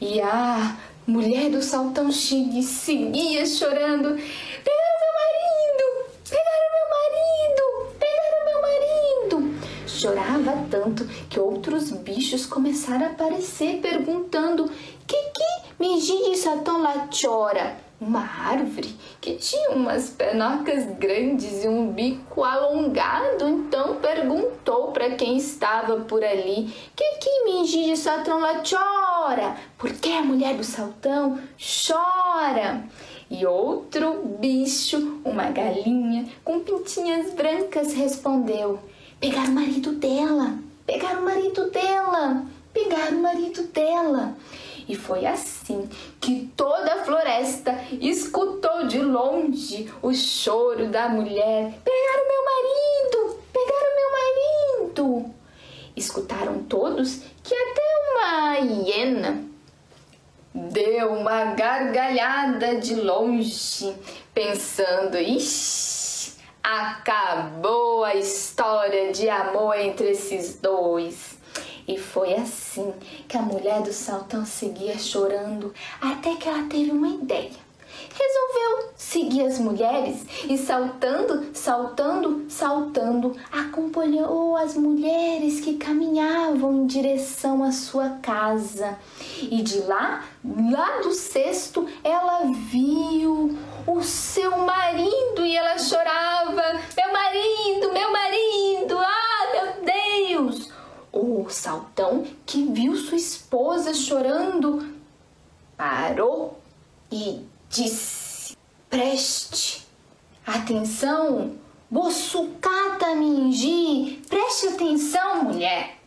E 0.00 0.20
a 0.20 0.76
mulher 1.06 1.50
do 1.50 1.62
saltão 1.62 2.10
seguia 2.12 3.46
chorando: 3.46 4.18
chorava 10.04 10.66
tanto 10.70 11.06
que 11.30 11.40
outros 11.40 11.90
bichos 11.90 12.44
começaram 12.44 13.06
a 13.06 13.10
aparecer 13.10 13.80
perguntando: 13.80 14.70
Que 15.06 15.16
que 15.16 15.82
me 15.82 15.98
diz 15.98 16.46
a 16.46 16.56
la 16.76 17.08
chora? 17.08 17.74
Uma 18.06 18.20
árvore 18.20 18.94
que 19.18 19.36
tinha 19.36 19.70
umas 19.70 20.10
penocas 20.10 20.84
grandes 20.98 21.64
e 21.64 21.68
um 21.68 21.90
bico 21.90 22.44
alongado, 22.44 23.48
então 23.48 23.96
perguntou 23.96 24.92
para 24.92 25.12
quem 25.12 25.38
estava 25.38 26.00
por 26.00 26.22
ali: 26.22 26.70
Que 26.94 27.16
que 27.16 27.44
me 27.44 27.66
diz 27.66 28.06
a 28.06 28.16
la 28.16 28.62
chora? 28.62 29.56
Por 29.78 29.90
que 29.90 30.12
a 30.12 30.20
mulher 30.20 30.54
do 30.54 30.62
saltão 30.62 31.38
chora? 31.58 32.84
E 33.30 33.46
outro 33.46 34.22
bicho, 34.38 35.20
uma 35.24 35.44
galinha 35.44 36.26
com 36.44 36.60
pintinhas 36.60 37.32
brancas, 37.32 37.94
respondeu: 37.94 38.80
Pegar 39.18 39.46
o 39.46 39.52
marido 39.52 39.92
dela, 39.92 40.58
pegar 40.86 41.16
o 41.20 41.24
marido 41.24 41.70
dela, 41.70 42.44
pegar 42.74 43.12
o 43.12 43.22
marido 43.22 43.62
dela. 43.68 44.36
E 44.88 44.94
foi 44.94 45.24
assim 45.24 45.88
que 46.20 46.50
toda 46.56 46.94
a 46.94 47.04
floresta 47.04 47.74
escutou 48.00 48.86
de 48.86 49.00
longe 49.00 49.90
o 50.02 50.12
choro 50.12 50.88
da 50.88 51.08
mulher: 51.08 51.72
Pegar 51.84 52.22
o 52.22 52.28
meu 52.28 52.44
marido! 52.44 53.42
Pegar 53.52 53.82
o 53.82 53.96
meu 53.96 54.10
marido! 54.12 55.34
Escutaram 55.96 56.62
todos 56.64 57.20
que 57.42 57.54
até 57.54 57.82
uma 58.10 58.56
hiena 58.58 59.44
deu 60.54 61.14
uma 61.14 61.46
gargalhada 61.54 62.76
de 62.76 62.94
longe, 62.94 63.94
pensando: 64.32 65.16
Ixi! 65.16 66.34
Acabou 66.62 68.04
a 68.04 68.14
história 68.14 69.12
de 69.12 69.28
amor 69.28 69.78
entre 69.78 70.12
esses 70.12 70.58
dois. 70.58 71.33
E 71.86 71.98
foi 71.98 72.34
assim 72.34 72.92
que 73.28 73.36
a 73.36 73.42
mulher 73.42 73.82
do 73.82 73.92
saltão 73.92 74.44
seguia 74.44 74.98
chorando 74.98 75.72
até 76.00 76.34
que 76.36 76.48
ela 76.48 76.64
teve 76.64 76.90
uma 76.90 77.08
ideia. 77.08 77.64
Resolveu 78.16 78.92
seguir 78.96 79.42
as 79.46 79.58
mulheres 79.58 80.24
e 80.48 80.56
saltando, 80.56 81.50
saltando, 81.52 82.44
saltando, 82.48 83.36
acompanhou 83.50 84.56
as 84.56 84.76
mulheres 84.76 85.60
que 85.60 85.74
caminhavam 85.74 86.74
em 86.74 86.86
direção 86.86 87.62
à 87.62 87.72
sua 87.72 88.10
casa. 88.22 88.98
E 89.42 89.62
de 89.62 89.80
lá, 89.82 90.24
lá 90.70 91.00
do 91.02 91.12
cesto, 91.12 91.86
ela 92.02 92.44
viu 92.70 93.56
o 93.86 94.02
seu 94.02 94.58
marido 94.58 95.44
e 95.44 95.56
ela 95.56 95.78
chorava: 95.78 96.80
Meu 96.96 97.12
marido, 97.12 97.92
meu 97.92 98.12
marido! 98.12 98.53
O 101.44 101.50
saltão, 101.50 102.24
que 102.46 102.72
viu 102.72 102.96
sua 102.96 103.18
esposa 103.18 103.92
chorando, 103.92 104.94
parou 105.76 106.58
e 107.12 107.44
disse: 107.68 108.56
Preste 108.88 109.86
atenção, 110.46 111.54
Boçucata 111.90 113.14
Mingi, 113.14 114.22
preste 114.26 114.68
atenção, 114.68 115.44
mulher. 115.44 115.98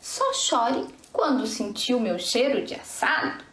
Só 0.00 0.32
chore 0.32 0.84
quando 1.12 1.46
sentiu 1.46 2.00
meu 2.00 2.18
cheiro 2.18 2.66
de 2.66 2.74
assado. 2.74 3.44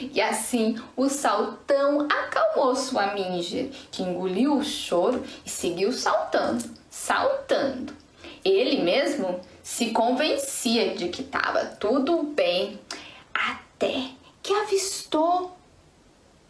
E 0.00 0.20
assim 0.20 0.76
o 0.96 1.08
saltão 1.08 2.08
acalmou 2.10 2.74
sua 2.74 3.14
minja, 3.14 3.70
que 3.92 4.02
engoliu 4.02 4.56
o 4.56 4.64
choro 4.64 5.22
e 5.46 5.48
seguiu 5.48 5.92
saltando, 5.92 6.64
saltando. 6.90 7.94
Ele 8.44 8.82
mesmo 8.82 9.40
se 9.64 9.92
convencia 9.92 10.94
de 10.94 11.08
que 11.08 11.22
estava 11.22 11.64
tudo 11.64 12.22
bem, 12.22 12.78
até 13.32 14.10
que 14.42 14.52
avistou 14.52 15.56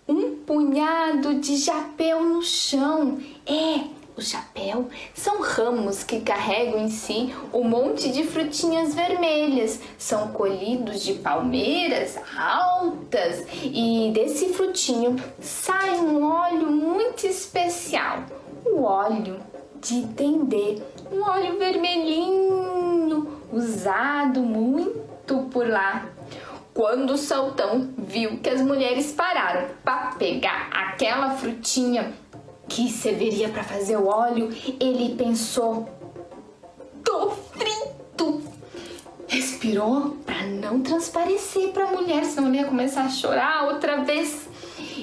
um 0.06 0.38
punhado 0.38 1.36
de 1.36 1.56
japeu 1.56 2.24
no 2.24 2.42
chão. 2.42 3.18
É, 3.46 3.84
o 4.16 4.20
chapéu 4.20 4.88
são 5.14 5.40
ramos 5.40 6.02
que 6.02 6.20
carregam 6.22 6.80
em 6.80 6.90
si 6.90 7.32
um 7.52 7.62
monte 7.62 8.10
de 8.10 8.24
frutinhas 8.24 8.96
vermelhas. 8.96 9.78
São 9.96 10.32
colhidos 10.32 11.04
de 11.04 11.14
palmeiras 11.14 12.18
altas 12.36 13.46
e 13.62 14.10
desse 14.12 14.48
frutinho 14.54 15.14
sai 15.40 16.00
um 16.00 16.28
óleo 16.28 16.66
muito 16.66 17.28
especial, 17.28 18.24
o 18.66 18.82
óleo 18.82 19.40
de 19.80 20.00
dendê, 20.00 20.82
um 21.10 21.22
óleo 21.22 21.58
vermelhinho 21.58 23.40
usado 23.52 24.40
muito 24.40 25.48
por 25.50 25.68
lá. 25.68 26.06
Quando 26.72 27.10
o 27.10 27.18
Saltão 27.18 27.90
viu 27.96 28.38
que 28.38 28.50
as 28.50 28.60
mulheres 28.60 29.12
pararam 29.12 29.68
para 29.84 30.12
pegar 30.16 30.70
aquela 30.72 31.30
frutinha 31.30 32.12
que 32.68 32.90
serviria 32.90 33.48
para 33.48 33.62
fazer 33.62 33.96
o 33.96 34.06
óleo, 34.06 34.50
ele 34.80 35.14
pensou: 35.14 35.88
tô 37.04 37.30
frito! 37.30 38.42
Respirou 39.28 40.16
para 40.26 40.46
não 40.46 40.80
transparecer 40.80 41.68
para 41.68 41.84
a 41.84 41.92
mulher, 41.92 42.24
senão 42.24 42.48
ele 42.48 42.58
ia 42.58 42.64
começar 42.64 43.02
a 43.02 43.08
chorar 43.08 43.68
outra 43.68 44.02
vez. 44.02 44.48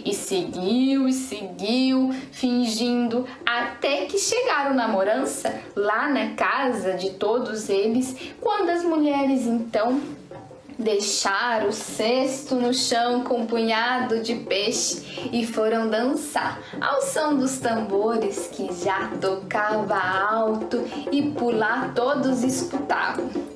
E 0.05 0.13
seguiu 0.13 1.07
e 1.07 1.13
seguiu, 1.13 2.13
fingindo, 2.31 3.27
até 3.45 4.05
que 4.05 4.17
chegaram 4.17 4.73
na 4.73 4.87
morança, 4.87 5.61
lá 5.75 6.09
na 6.09 6.33
casa 6.35 6.93
de 6.93 7.11
todos 7.11 7.69
eles, 7.69 8.15
quando 8.39 8.69
as 8.69 8.83
mulheres 8.83 9.45
então 9.45 9.99
deixar 10.81 11.65
o 11.65 11.71
cesto 11.71 12.55
no 12.55 12.73
chão 12.73 13.23
com 13.23 13.41
um 13.41 13.45
punhado 13.45 14.21
de 14.21 14.35
peixe 14.35 15.29
e 15.31 15.45
foram 15.45 15.89
dançar 15.89 16.59
ao 16.79 17.01
som 17.03 17.35
dos 17.35 17.59
tambores 17.59 18.47
que 18.47 18.67
já 18.83 19.11
tocava 19.21 19.95
alto 19.95 20.83
e 21.11 21.21
lá 21.51 21.91
todos 21.93 22.43
escutavam. 22.43 23.50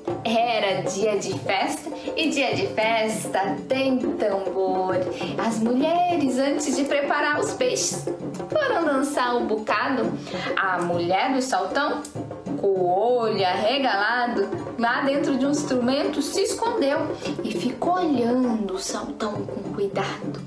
Dia 0.96 1.18
de 1.18 1.38
festa 1.40 1.90
e 2.16 2.30
dia 2.30 2.54
de 2.54 2.68
festa 2.68 3.54
tem 3.68 3.98
tambor. 3.98 4.96
As 5.36 5.58
mulheres, 5.58 6.38
antes 6.38 6.74
de 6.74 6.84
preparar 6.84 7.38
os 7.38 7.52
peixes, 7.52 8.06
foram 8.48 8.82
dançar 8.82 9.36
um 9.36 9.46
bocado. 9.46 10.10
A 10.56 10.78
mulher 10.80 11.34
do 11.34 11.42
saltão 11.42 12.00
com 12.56 12.66
o 12.66 12.86
olho 12.86 13.44
arregalado, 13.44 14.48
lá 14.78 15.02
dentro 15.02 15.36
de 15.36 15.44
um 15.44 15.50
instrumento, 15.50 16.22
se 16.22 16.40
escondeu 16.40 16.98
e 17.44 17.52
ficou 17.52 17.96
olhando 17.96 18.72
o 18.72 18.78
saltão 18.78 19.34
com 19.34 19.74
cuidado. 19.74 20.40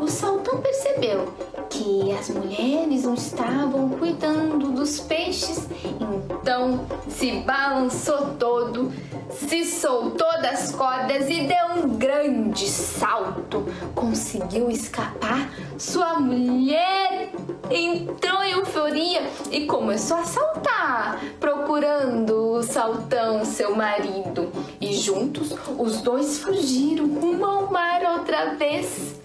O 0.00 0.06
saltão 0.06 0.60
percebeu 0.60 1.34
que 1.68 2.12
as 2.12 2.30
mulheres 2.30 3.02
não 3.02 3.14
estavam 3.14 3.88
cuidando 3.88 4.70
dos 4.70 5.00
peixes, 5.00 5.66
então 6.00 6.86
se 7.08 7.32
balançou 7.40 8.34
todo, 8.38 8.92
se 9.30 9.64
soltou 9.64 10.40
das 10.40 10.72
cordas 10.72 11.28
e 11.28 11.42
deu 11.42 11.84
um 11.84 11.96
grande 11.96 12.66
salto. 12.68 13.64
Conseguiu 13.94 14.70
escapar. 14.70 15.50
Sua 15.78 16.18
mulher 16.20 17.30
entrou 17.70 18.42
em 18.42 18.52
euforia 18.52 19.22
e 19.50 19.66
começou 19.66 20.18
a 20.18 20.24
saltar, 20.24 21.20
procurando 21.38 22.52
o 22.52 22.62
saltão, 22.62 23.44
seu 23.44 23.74
marido. 23.74 24.50
E 24.80 24.94
juntos 24.94 25.54
os 25.78 26.00
dois 26.00 26.38
fugiram 26.38 27.06
rumo 27.06 27.44
ao 27.44 27.70
mar 27.70 28.02
outra 28.18 28.54
vez. 28.54 29.16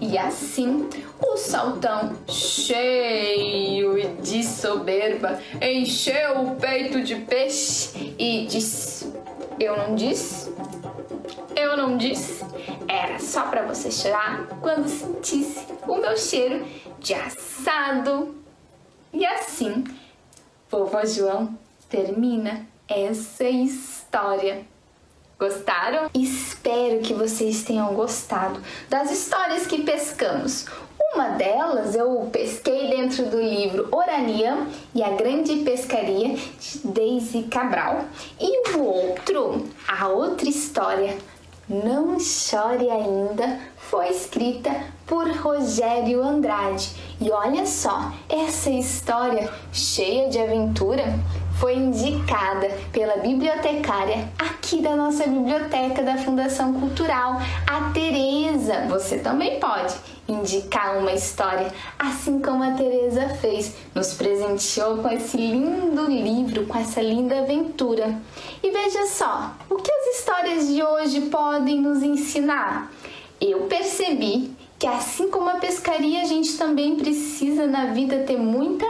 E 0.00 0.16
assim 0.16 0.88
o 1.20 1.36
saltão, 1.36 2.16
cheio 2.28 4.16
de 4.22 4.42
soberba, 4.44 5.40
encheu 5.60 6.42
o 6.42 6.56
peito 6.56 7.02
de 7.02 7.16
peixe 7.16 8.14
e 8.18 8.46
disse: 8.46 8.97
Eu 9.60 9.76
não 9.76 9.94
disse? 9.94 10.52
Eu 11.56 11.76
não 11.76 11.96
disse? 11.96 12.44
Era 12.86 13.18
só 13.18 13.48
para 13.48 13.62
você 13.62 13.90
chorar 13.90 14.46
quando 14.60 14.88
sentisse 14.88 15.66
o 15.86 15.96
meu 15.96 16.16
cheiro 16.16 16.64
de 17.00 17.14
assado. 17.14 18.36
E 19.12 19.26
assim, 19.26 19.84
vovó 20.70 21.04
João 21.04 21.58
termina 21.88 22.66
essa 22.86 23.44
história. 23.44 24.64
Gostaram? 25.38 26.10
Espero 26.14 27.00
que 27.00 27.14
vocês 27.14 27.62
tenham 27.64 27.94
gostado 27.94 28.60
das 28.88 29.10
histórias 29.10 29.66
que 29.66 29.82
pescamos. 29.82 30.66
Uma 31.14 31.30
delas 31.30 31.94
eu 31.94 32.28
pesquei 32.30 32.90
dentro 32.90 33.24
do 33.26 33.40
livro 33.40 33.88
Orania 33.90 34.66
e 34.94 35.02
a 35.02 35.08
Grande 35.10 35.56
Pescaria 35.64 36.36
de 36.36 36.78
Daisy 36.84 37.44
Cabral. 37.44 38.04
E 38.38 38.76
o 38.76 38.84
outro, 38.84 39.66
a 39.88 40.08
outra 40.08 40.46
história, 40.46 41.16
Não 41.66 42.20
Chore 42.20 42.90
Ainda, 42.90 43.58
foi 43.78 44.10
escrita 44.10 44.70
por 45.06 45.26
Rogério 45.30 46.22
Andrade. 46.22 46.90
E 47.18 47.30
olha 47.30 47.64
só, 47.64 48.12
essa 48.28 48.68
história 48.68 49.50
cheia 49.72 50.28
de 50.28 50.38
aventura 50.38 51.04
foi 51.58 51.74
indicada 51.74 52.70
pela 52.92 53.16
bibliotecária 53.16 54.28
aqui 54.38 54.82
da 54.82 54.94
nossa 54.94 55.26
biblioteca 55.26 56.02
da 56.02 56.18
Fundação 56.18 56.74
Cultural, 56.74 57.38
a 57.66 57.90
Tereza. 57.92 58.86
Você 58.88 59.18
também 59.18 59.58
pode 59.58 59.94
indicar 60.28 60.98
uma 60.98 61.12
história, 61.12 61.72
assim 61.98 62.38
como 62.40 62.62
a 62.62 62.72
Tereza 62.72 63.30
fez, 63.40 63.74
nos 63.94 64.12
presenteou 64.12 64.98
com 64.98 65.08
esse 65.10 65.36
lindo 65.36 66.04
livro, 66.04 66.66
com 66.66 66.78
essa 66.78 67.00
linda 67.00 67.40
aventura. 67.40 68.20
E 68.62 68.70
veja 68.70 69.06
só, 69.06 69.54
o 69.70 69.76
que 69.76 69.90
as 69.90 70.18
histórias 70.18 70.68
de 70.68 70.82
hoje 70.82 71.22
podem 71.22 71.80
nos 71.80 72.02
ensinar? 72.02 72.92
Eu 73.40 73.62
percebi 73.62 74.50
que 74.78 74.86
assim 74.86 75.30
como 75.30 75.48
a 75.48 75.54
pescaria, 75.54 76.22
a 76.22 76.26
gente 76.26 76.56
também 76.56 76.96
precisa 76.96 77.66
na 77.66 77.86
vida 77.86 78.18
ter 78.18 78.36
muita 78.36 78.86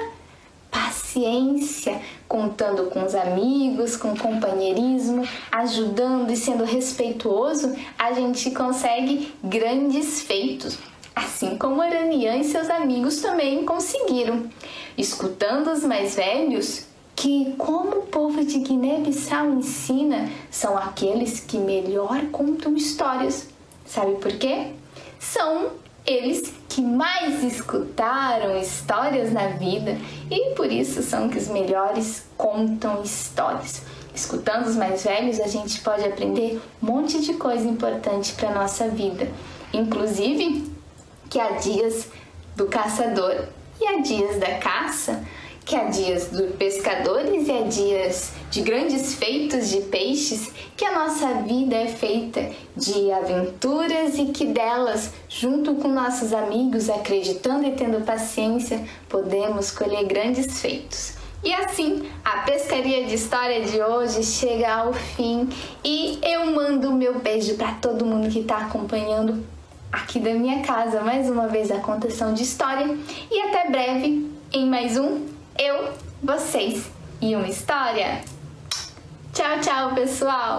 paciência, 0.71 2.01
contando 2.27 2.91
com 2.91 3.05
os 3.05 3.15
amigos, 3.15 3.97
com 3.97 4.15
companheirismo, 4.15 5.27
ajudando 5.51 6.31
e 6.31 6.37
sendo 6.37 6.65
respeituoso, 6.65 7.75
a 7.99 8.13
gente 8.13 8.51
consegue 8.51 9.33
grandes 9.43 10.23
feitos. 10.23 10.79
Assim 11.19 11.59
como 11.59 11.83
Aranian 11.83 12.37
e 12.37 12.45
seus 12.45 12.71
amigos 12.71 13.21
também 13.21 13.65
conseguiram. 13.65 14.49
Escutando 14.97 15.69
os 15.73 15.83
mais 15.83 16.15
velhos, 16.15 16.85
que, 17.17 17.57
como 17.59 17.91
o 17.91 18.07
povo 18.07 18.45
de 18.45 18.61
Guiné-Bissau 18.61 19.53
ensina, 19.55 20.31
são 20.49 20.79
aqueles 20.79 21.41
que 21.41 21.59
melhor 21.59 22.27
contam 22.31 22.77
histórias. 22.77 23.49
Sabe 23.85 24.15
por 24.15 24.31
quê? 24.39 24.69
São 25.19 25.73
eles 26.07 26.53
que 26.69 26.81
mais 26.81 27.43
escutaram 27.43 28.57
histórias 28.57 29.33
na 29.33 29.49
vida 29.49 29.99
e 30.31 30.55
por 30.55 30.71
isso 30.71 31.03
são 31.03 31.29
que 31.29 31.37
os 31.37 31.49
melhores 31.49 32.27
contam 32.37 33.03
histórias. 33.03 33.83
Escutando 34.15 34.67
os 34.67 34.77
mais 34.77 35.03
velhos, 35.03 35.41
a 35.41 35.49
gente 35.49 35.81
pode 35.81 36.05
aprender 36.05 36.61
um 36.81 36.87
monte 36.87 37.21
de 37.21 37.35
coisa 37.35 37.67
importante 37.67 38.35
para 38.35 38.55
nossa 38.55 38.87
vida, 38.87 39.29
inclusive 39.73 40.78
que 41.29 41.39
há 41.39 41.53
dias 41.53 42.09
do 42.57 42.67
caçador 42.67 43.47
e 43.81 43.87
há 43.87 44.01
dias 44.01 44.39
da 44.39 44.55
caça 44.59 45.25
que 45.69 45.77
há 45.77 45.85
dias 45.85 46.31
de 46.31 46.45
pescadores 46.55 47.47
e 47.47 47.53
há 47.53 47.61
dias 47.61 48.33
de 48.51 48.63
grandes 48.63 49.17
feitos 49.17 49.69
de 49.69 49.83
peixes, 49.83 50.51
que 50.75 50.83
a 50.83 50.99
nossa 50.99 51.43
vida 51.43 51.77
é 51.77 51.89
feita 51.89 52.51
de 52.75 53.13
aventuras 53.13 54.17
e 54.17 54.27
que 54.33 54.47
delas, 54.47 55.13
junto 55.29 55.75
com 55.75 55.89
nossos 55.89 56.33
amigos, 56.33 56.89
acreditando 56.89 57.67
e 57.67 57.73
tendo 57.73 58.03
paciência, 58.03 58.83
podemos 59.11 59.71
colher 59.71 60.05
grandes 60.05 60.59
feitos. 60.59 61.19
E 61.45 61.53
assim, 61.53 62.09
a 62.25 62.39
pescaria 62.39 63.05
de 63.05 63.17
história 63.17 63.63
de 63.63 63.79
hoje 63.83 64.25
chega 64.25 64.73
ao 64.73 64.95
fim 64.95 65.51
e 65.85 66.19
eu 66.23 66.47
mando 66.47 66.93
meu 66.93 67.19
beijo 67.19 67.57
para 67.57 67.73
todo 67.73 68.07
mundo 68.07 68.31
que 68.31 68.41
está 68.41 68.57
acompanhando 68.57 69.45
aqui 69.93 70.21
da 70.21 70.35
minha 70.35 70.63
casa 70.63 71.01
mais 71.01 71.29
uma 71.29 71.49
vez 71.49 71.71
a 71.71 71.79
contação 71.79 72.35
de 72.35 72.43
história 72.43 72.97
e 73.31 73.41
até 73.43 73.71
breve 73.71 74.31
em 74.53 74.67
mais 74.67 74.97
um 74.97 75.27
eu, 75.59 75.93
vocês 76.23 76.91
e 77.21 77.35
uma 77.35 77.49
história. 77.49 78.21
Tchau, 79.33 79.61
tchau, 79.61 79.95
pessoal! 79.95 80.57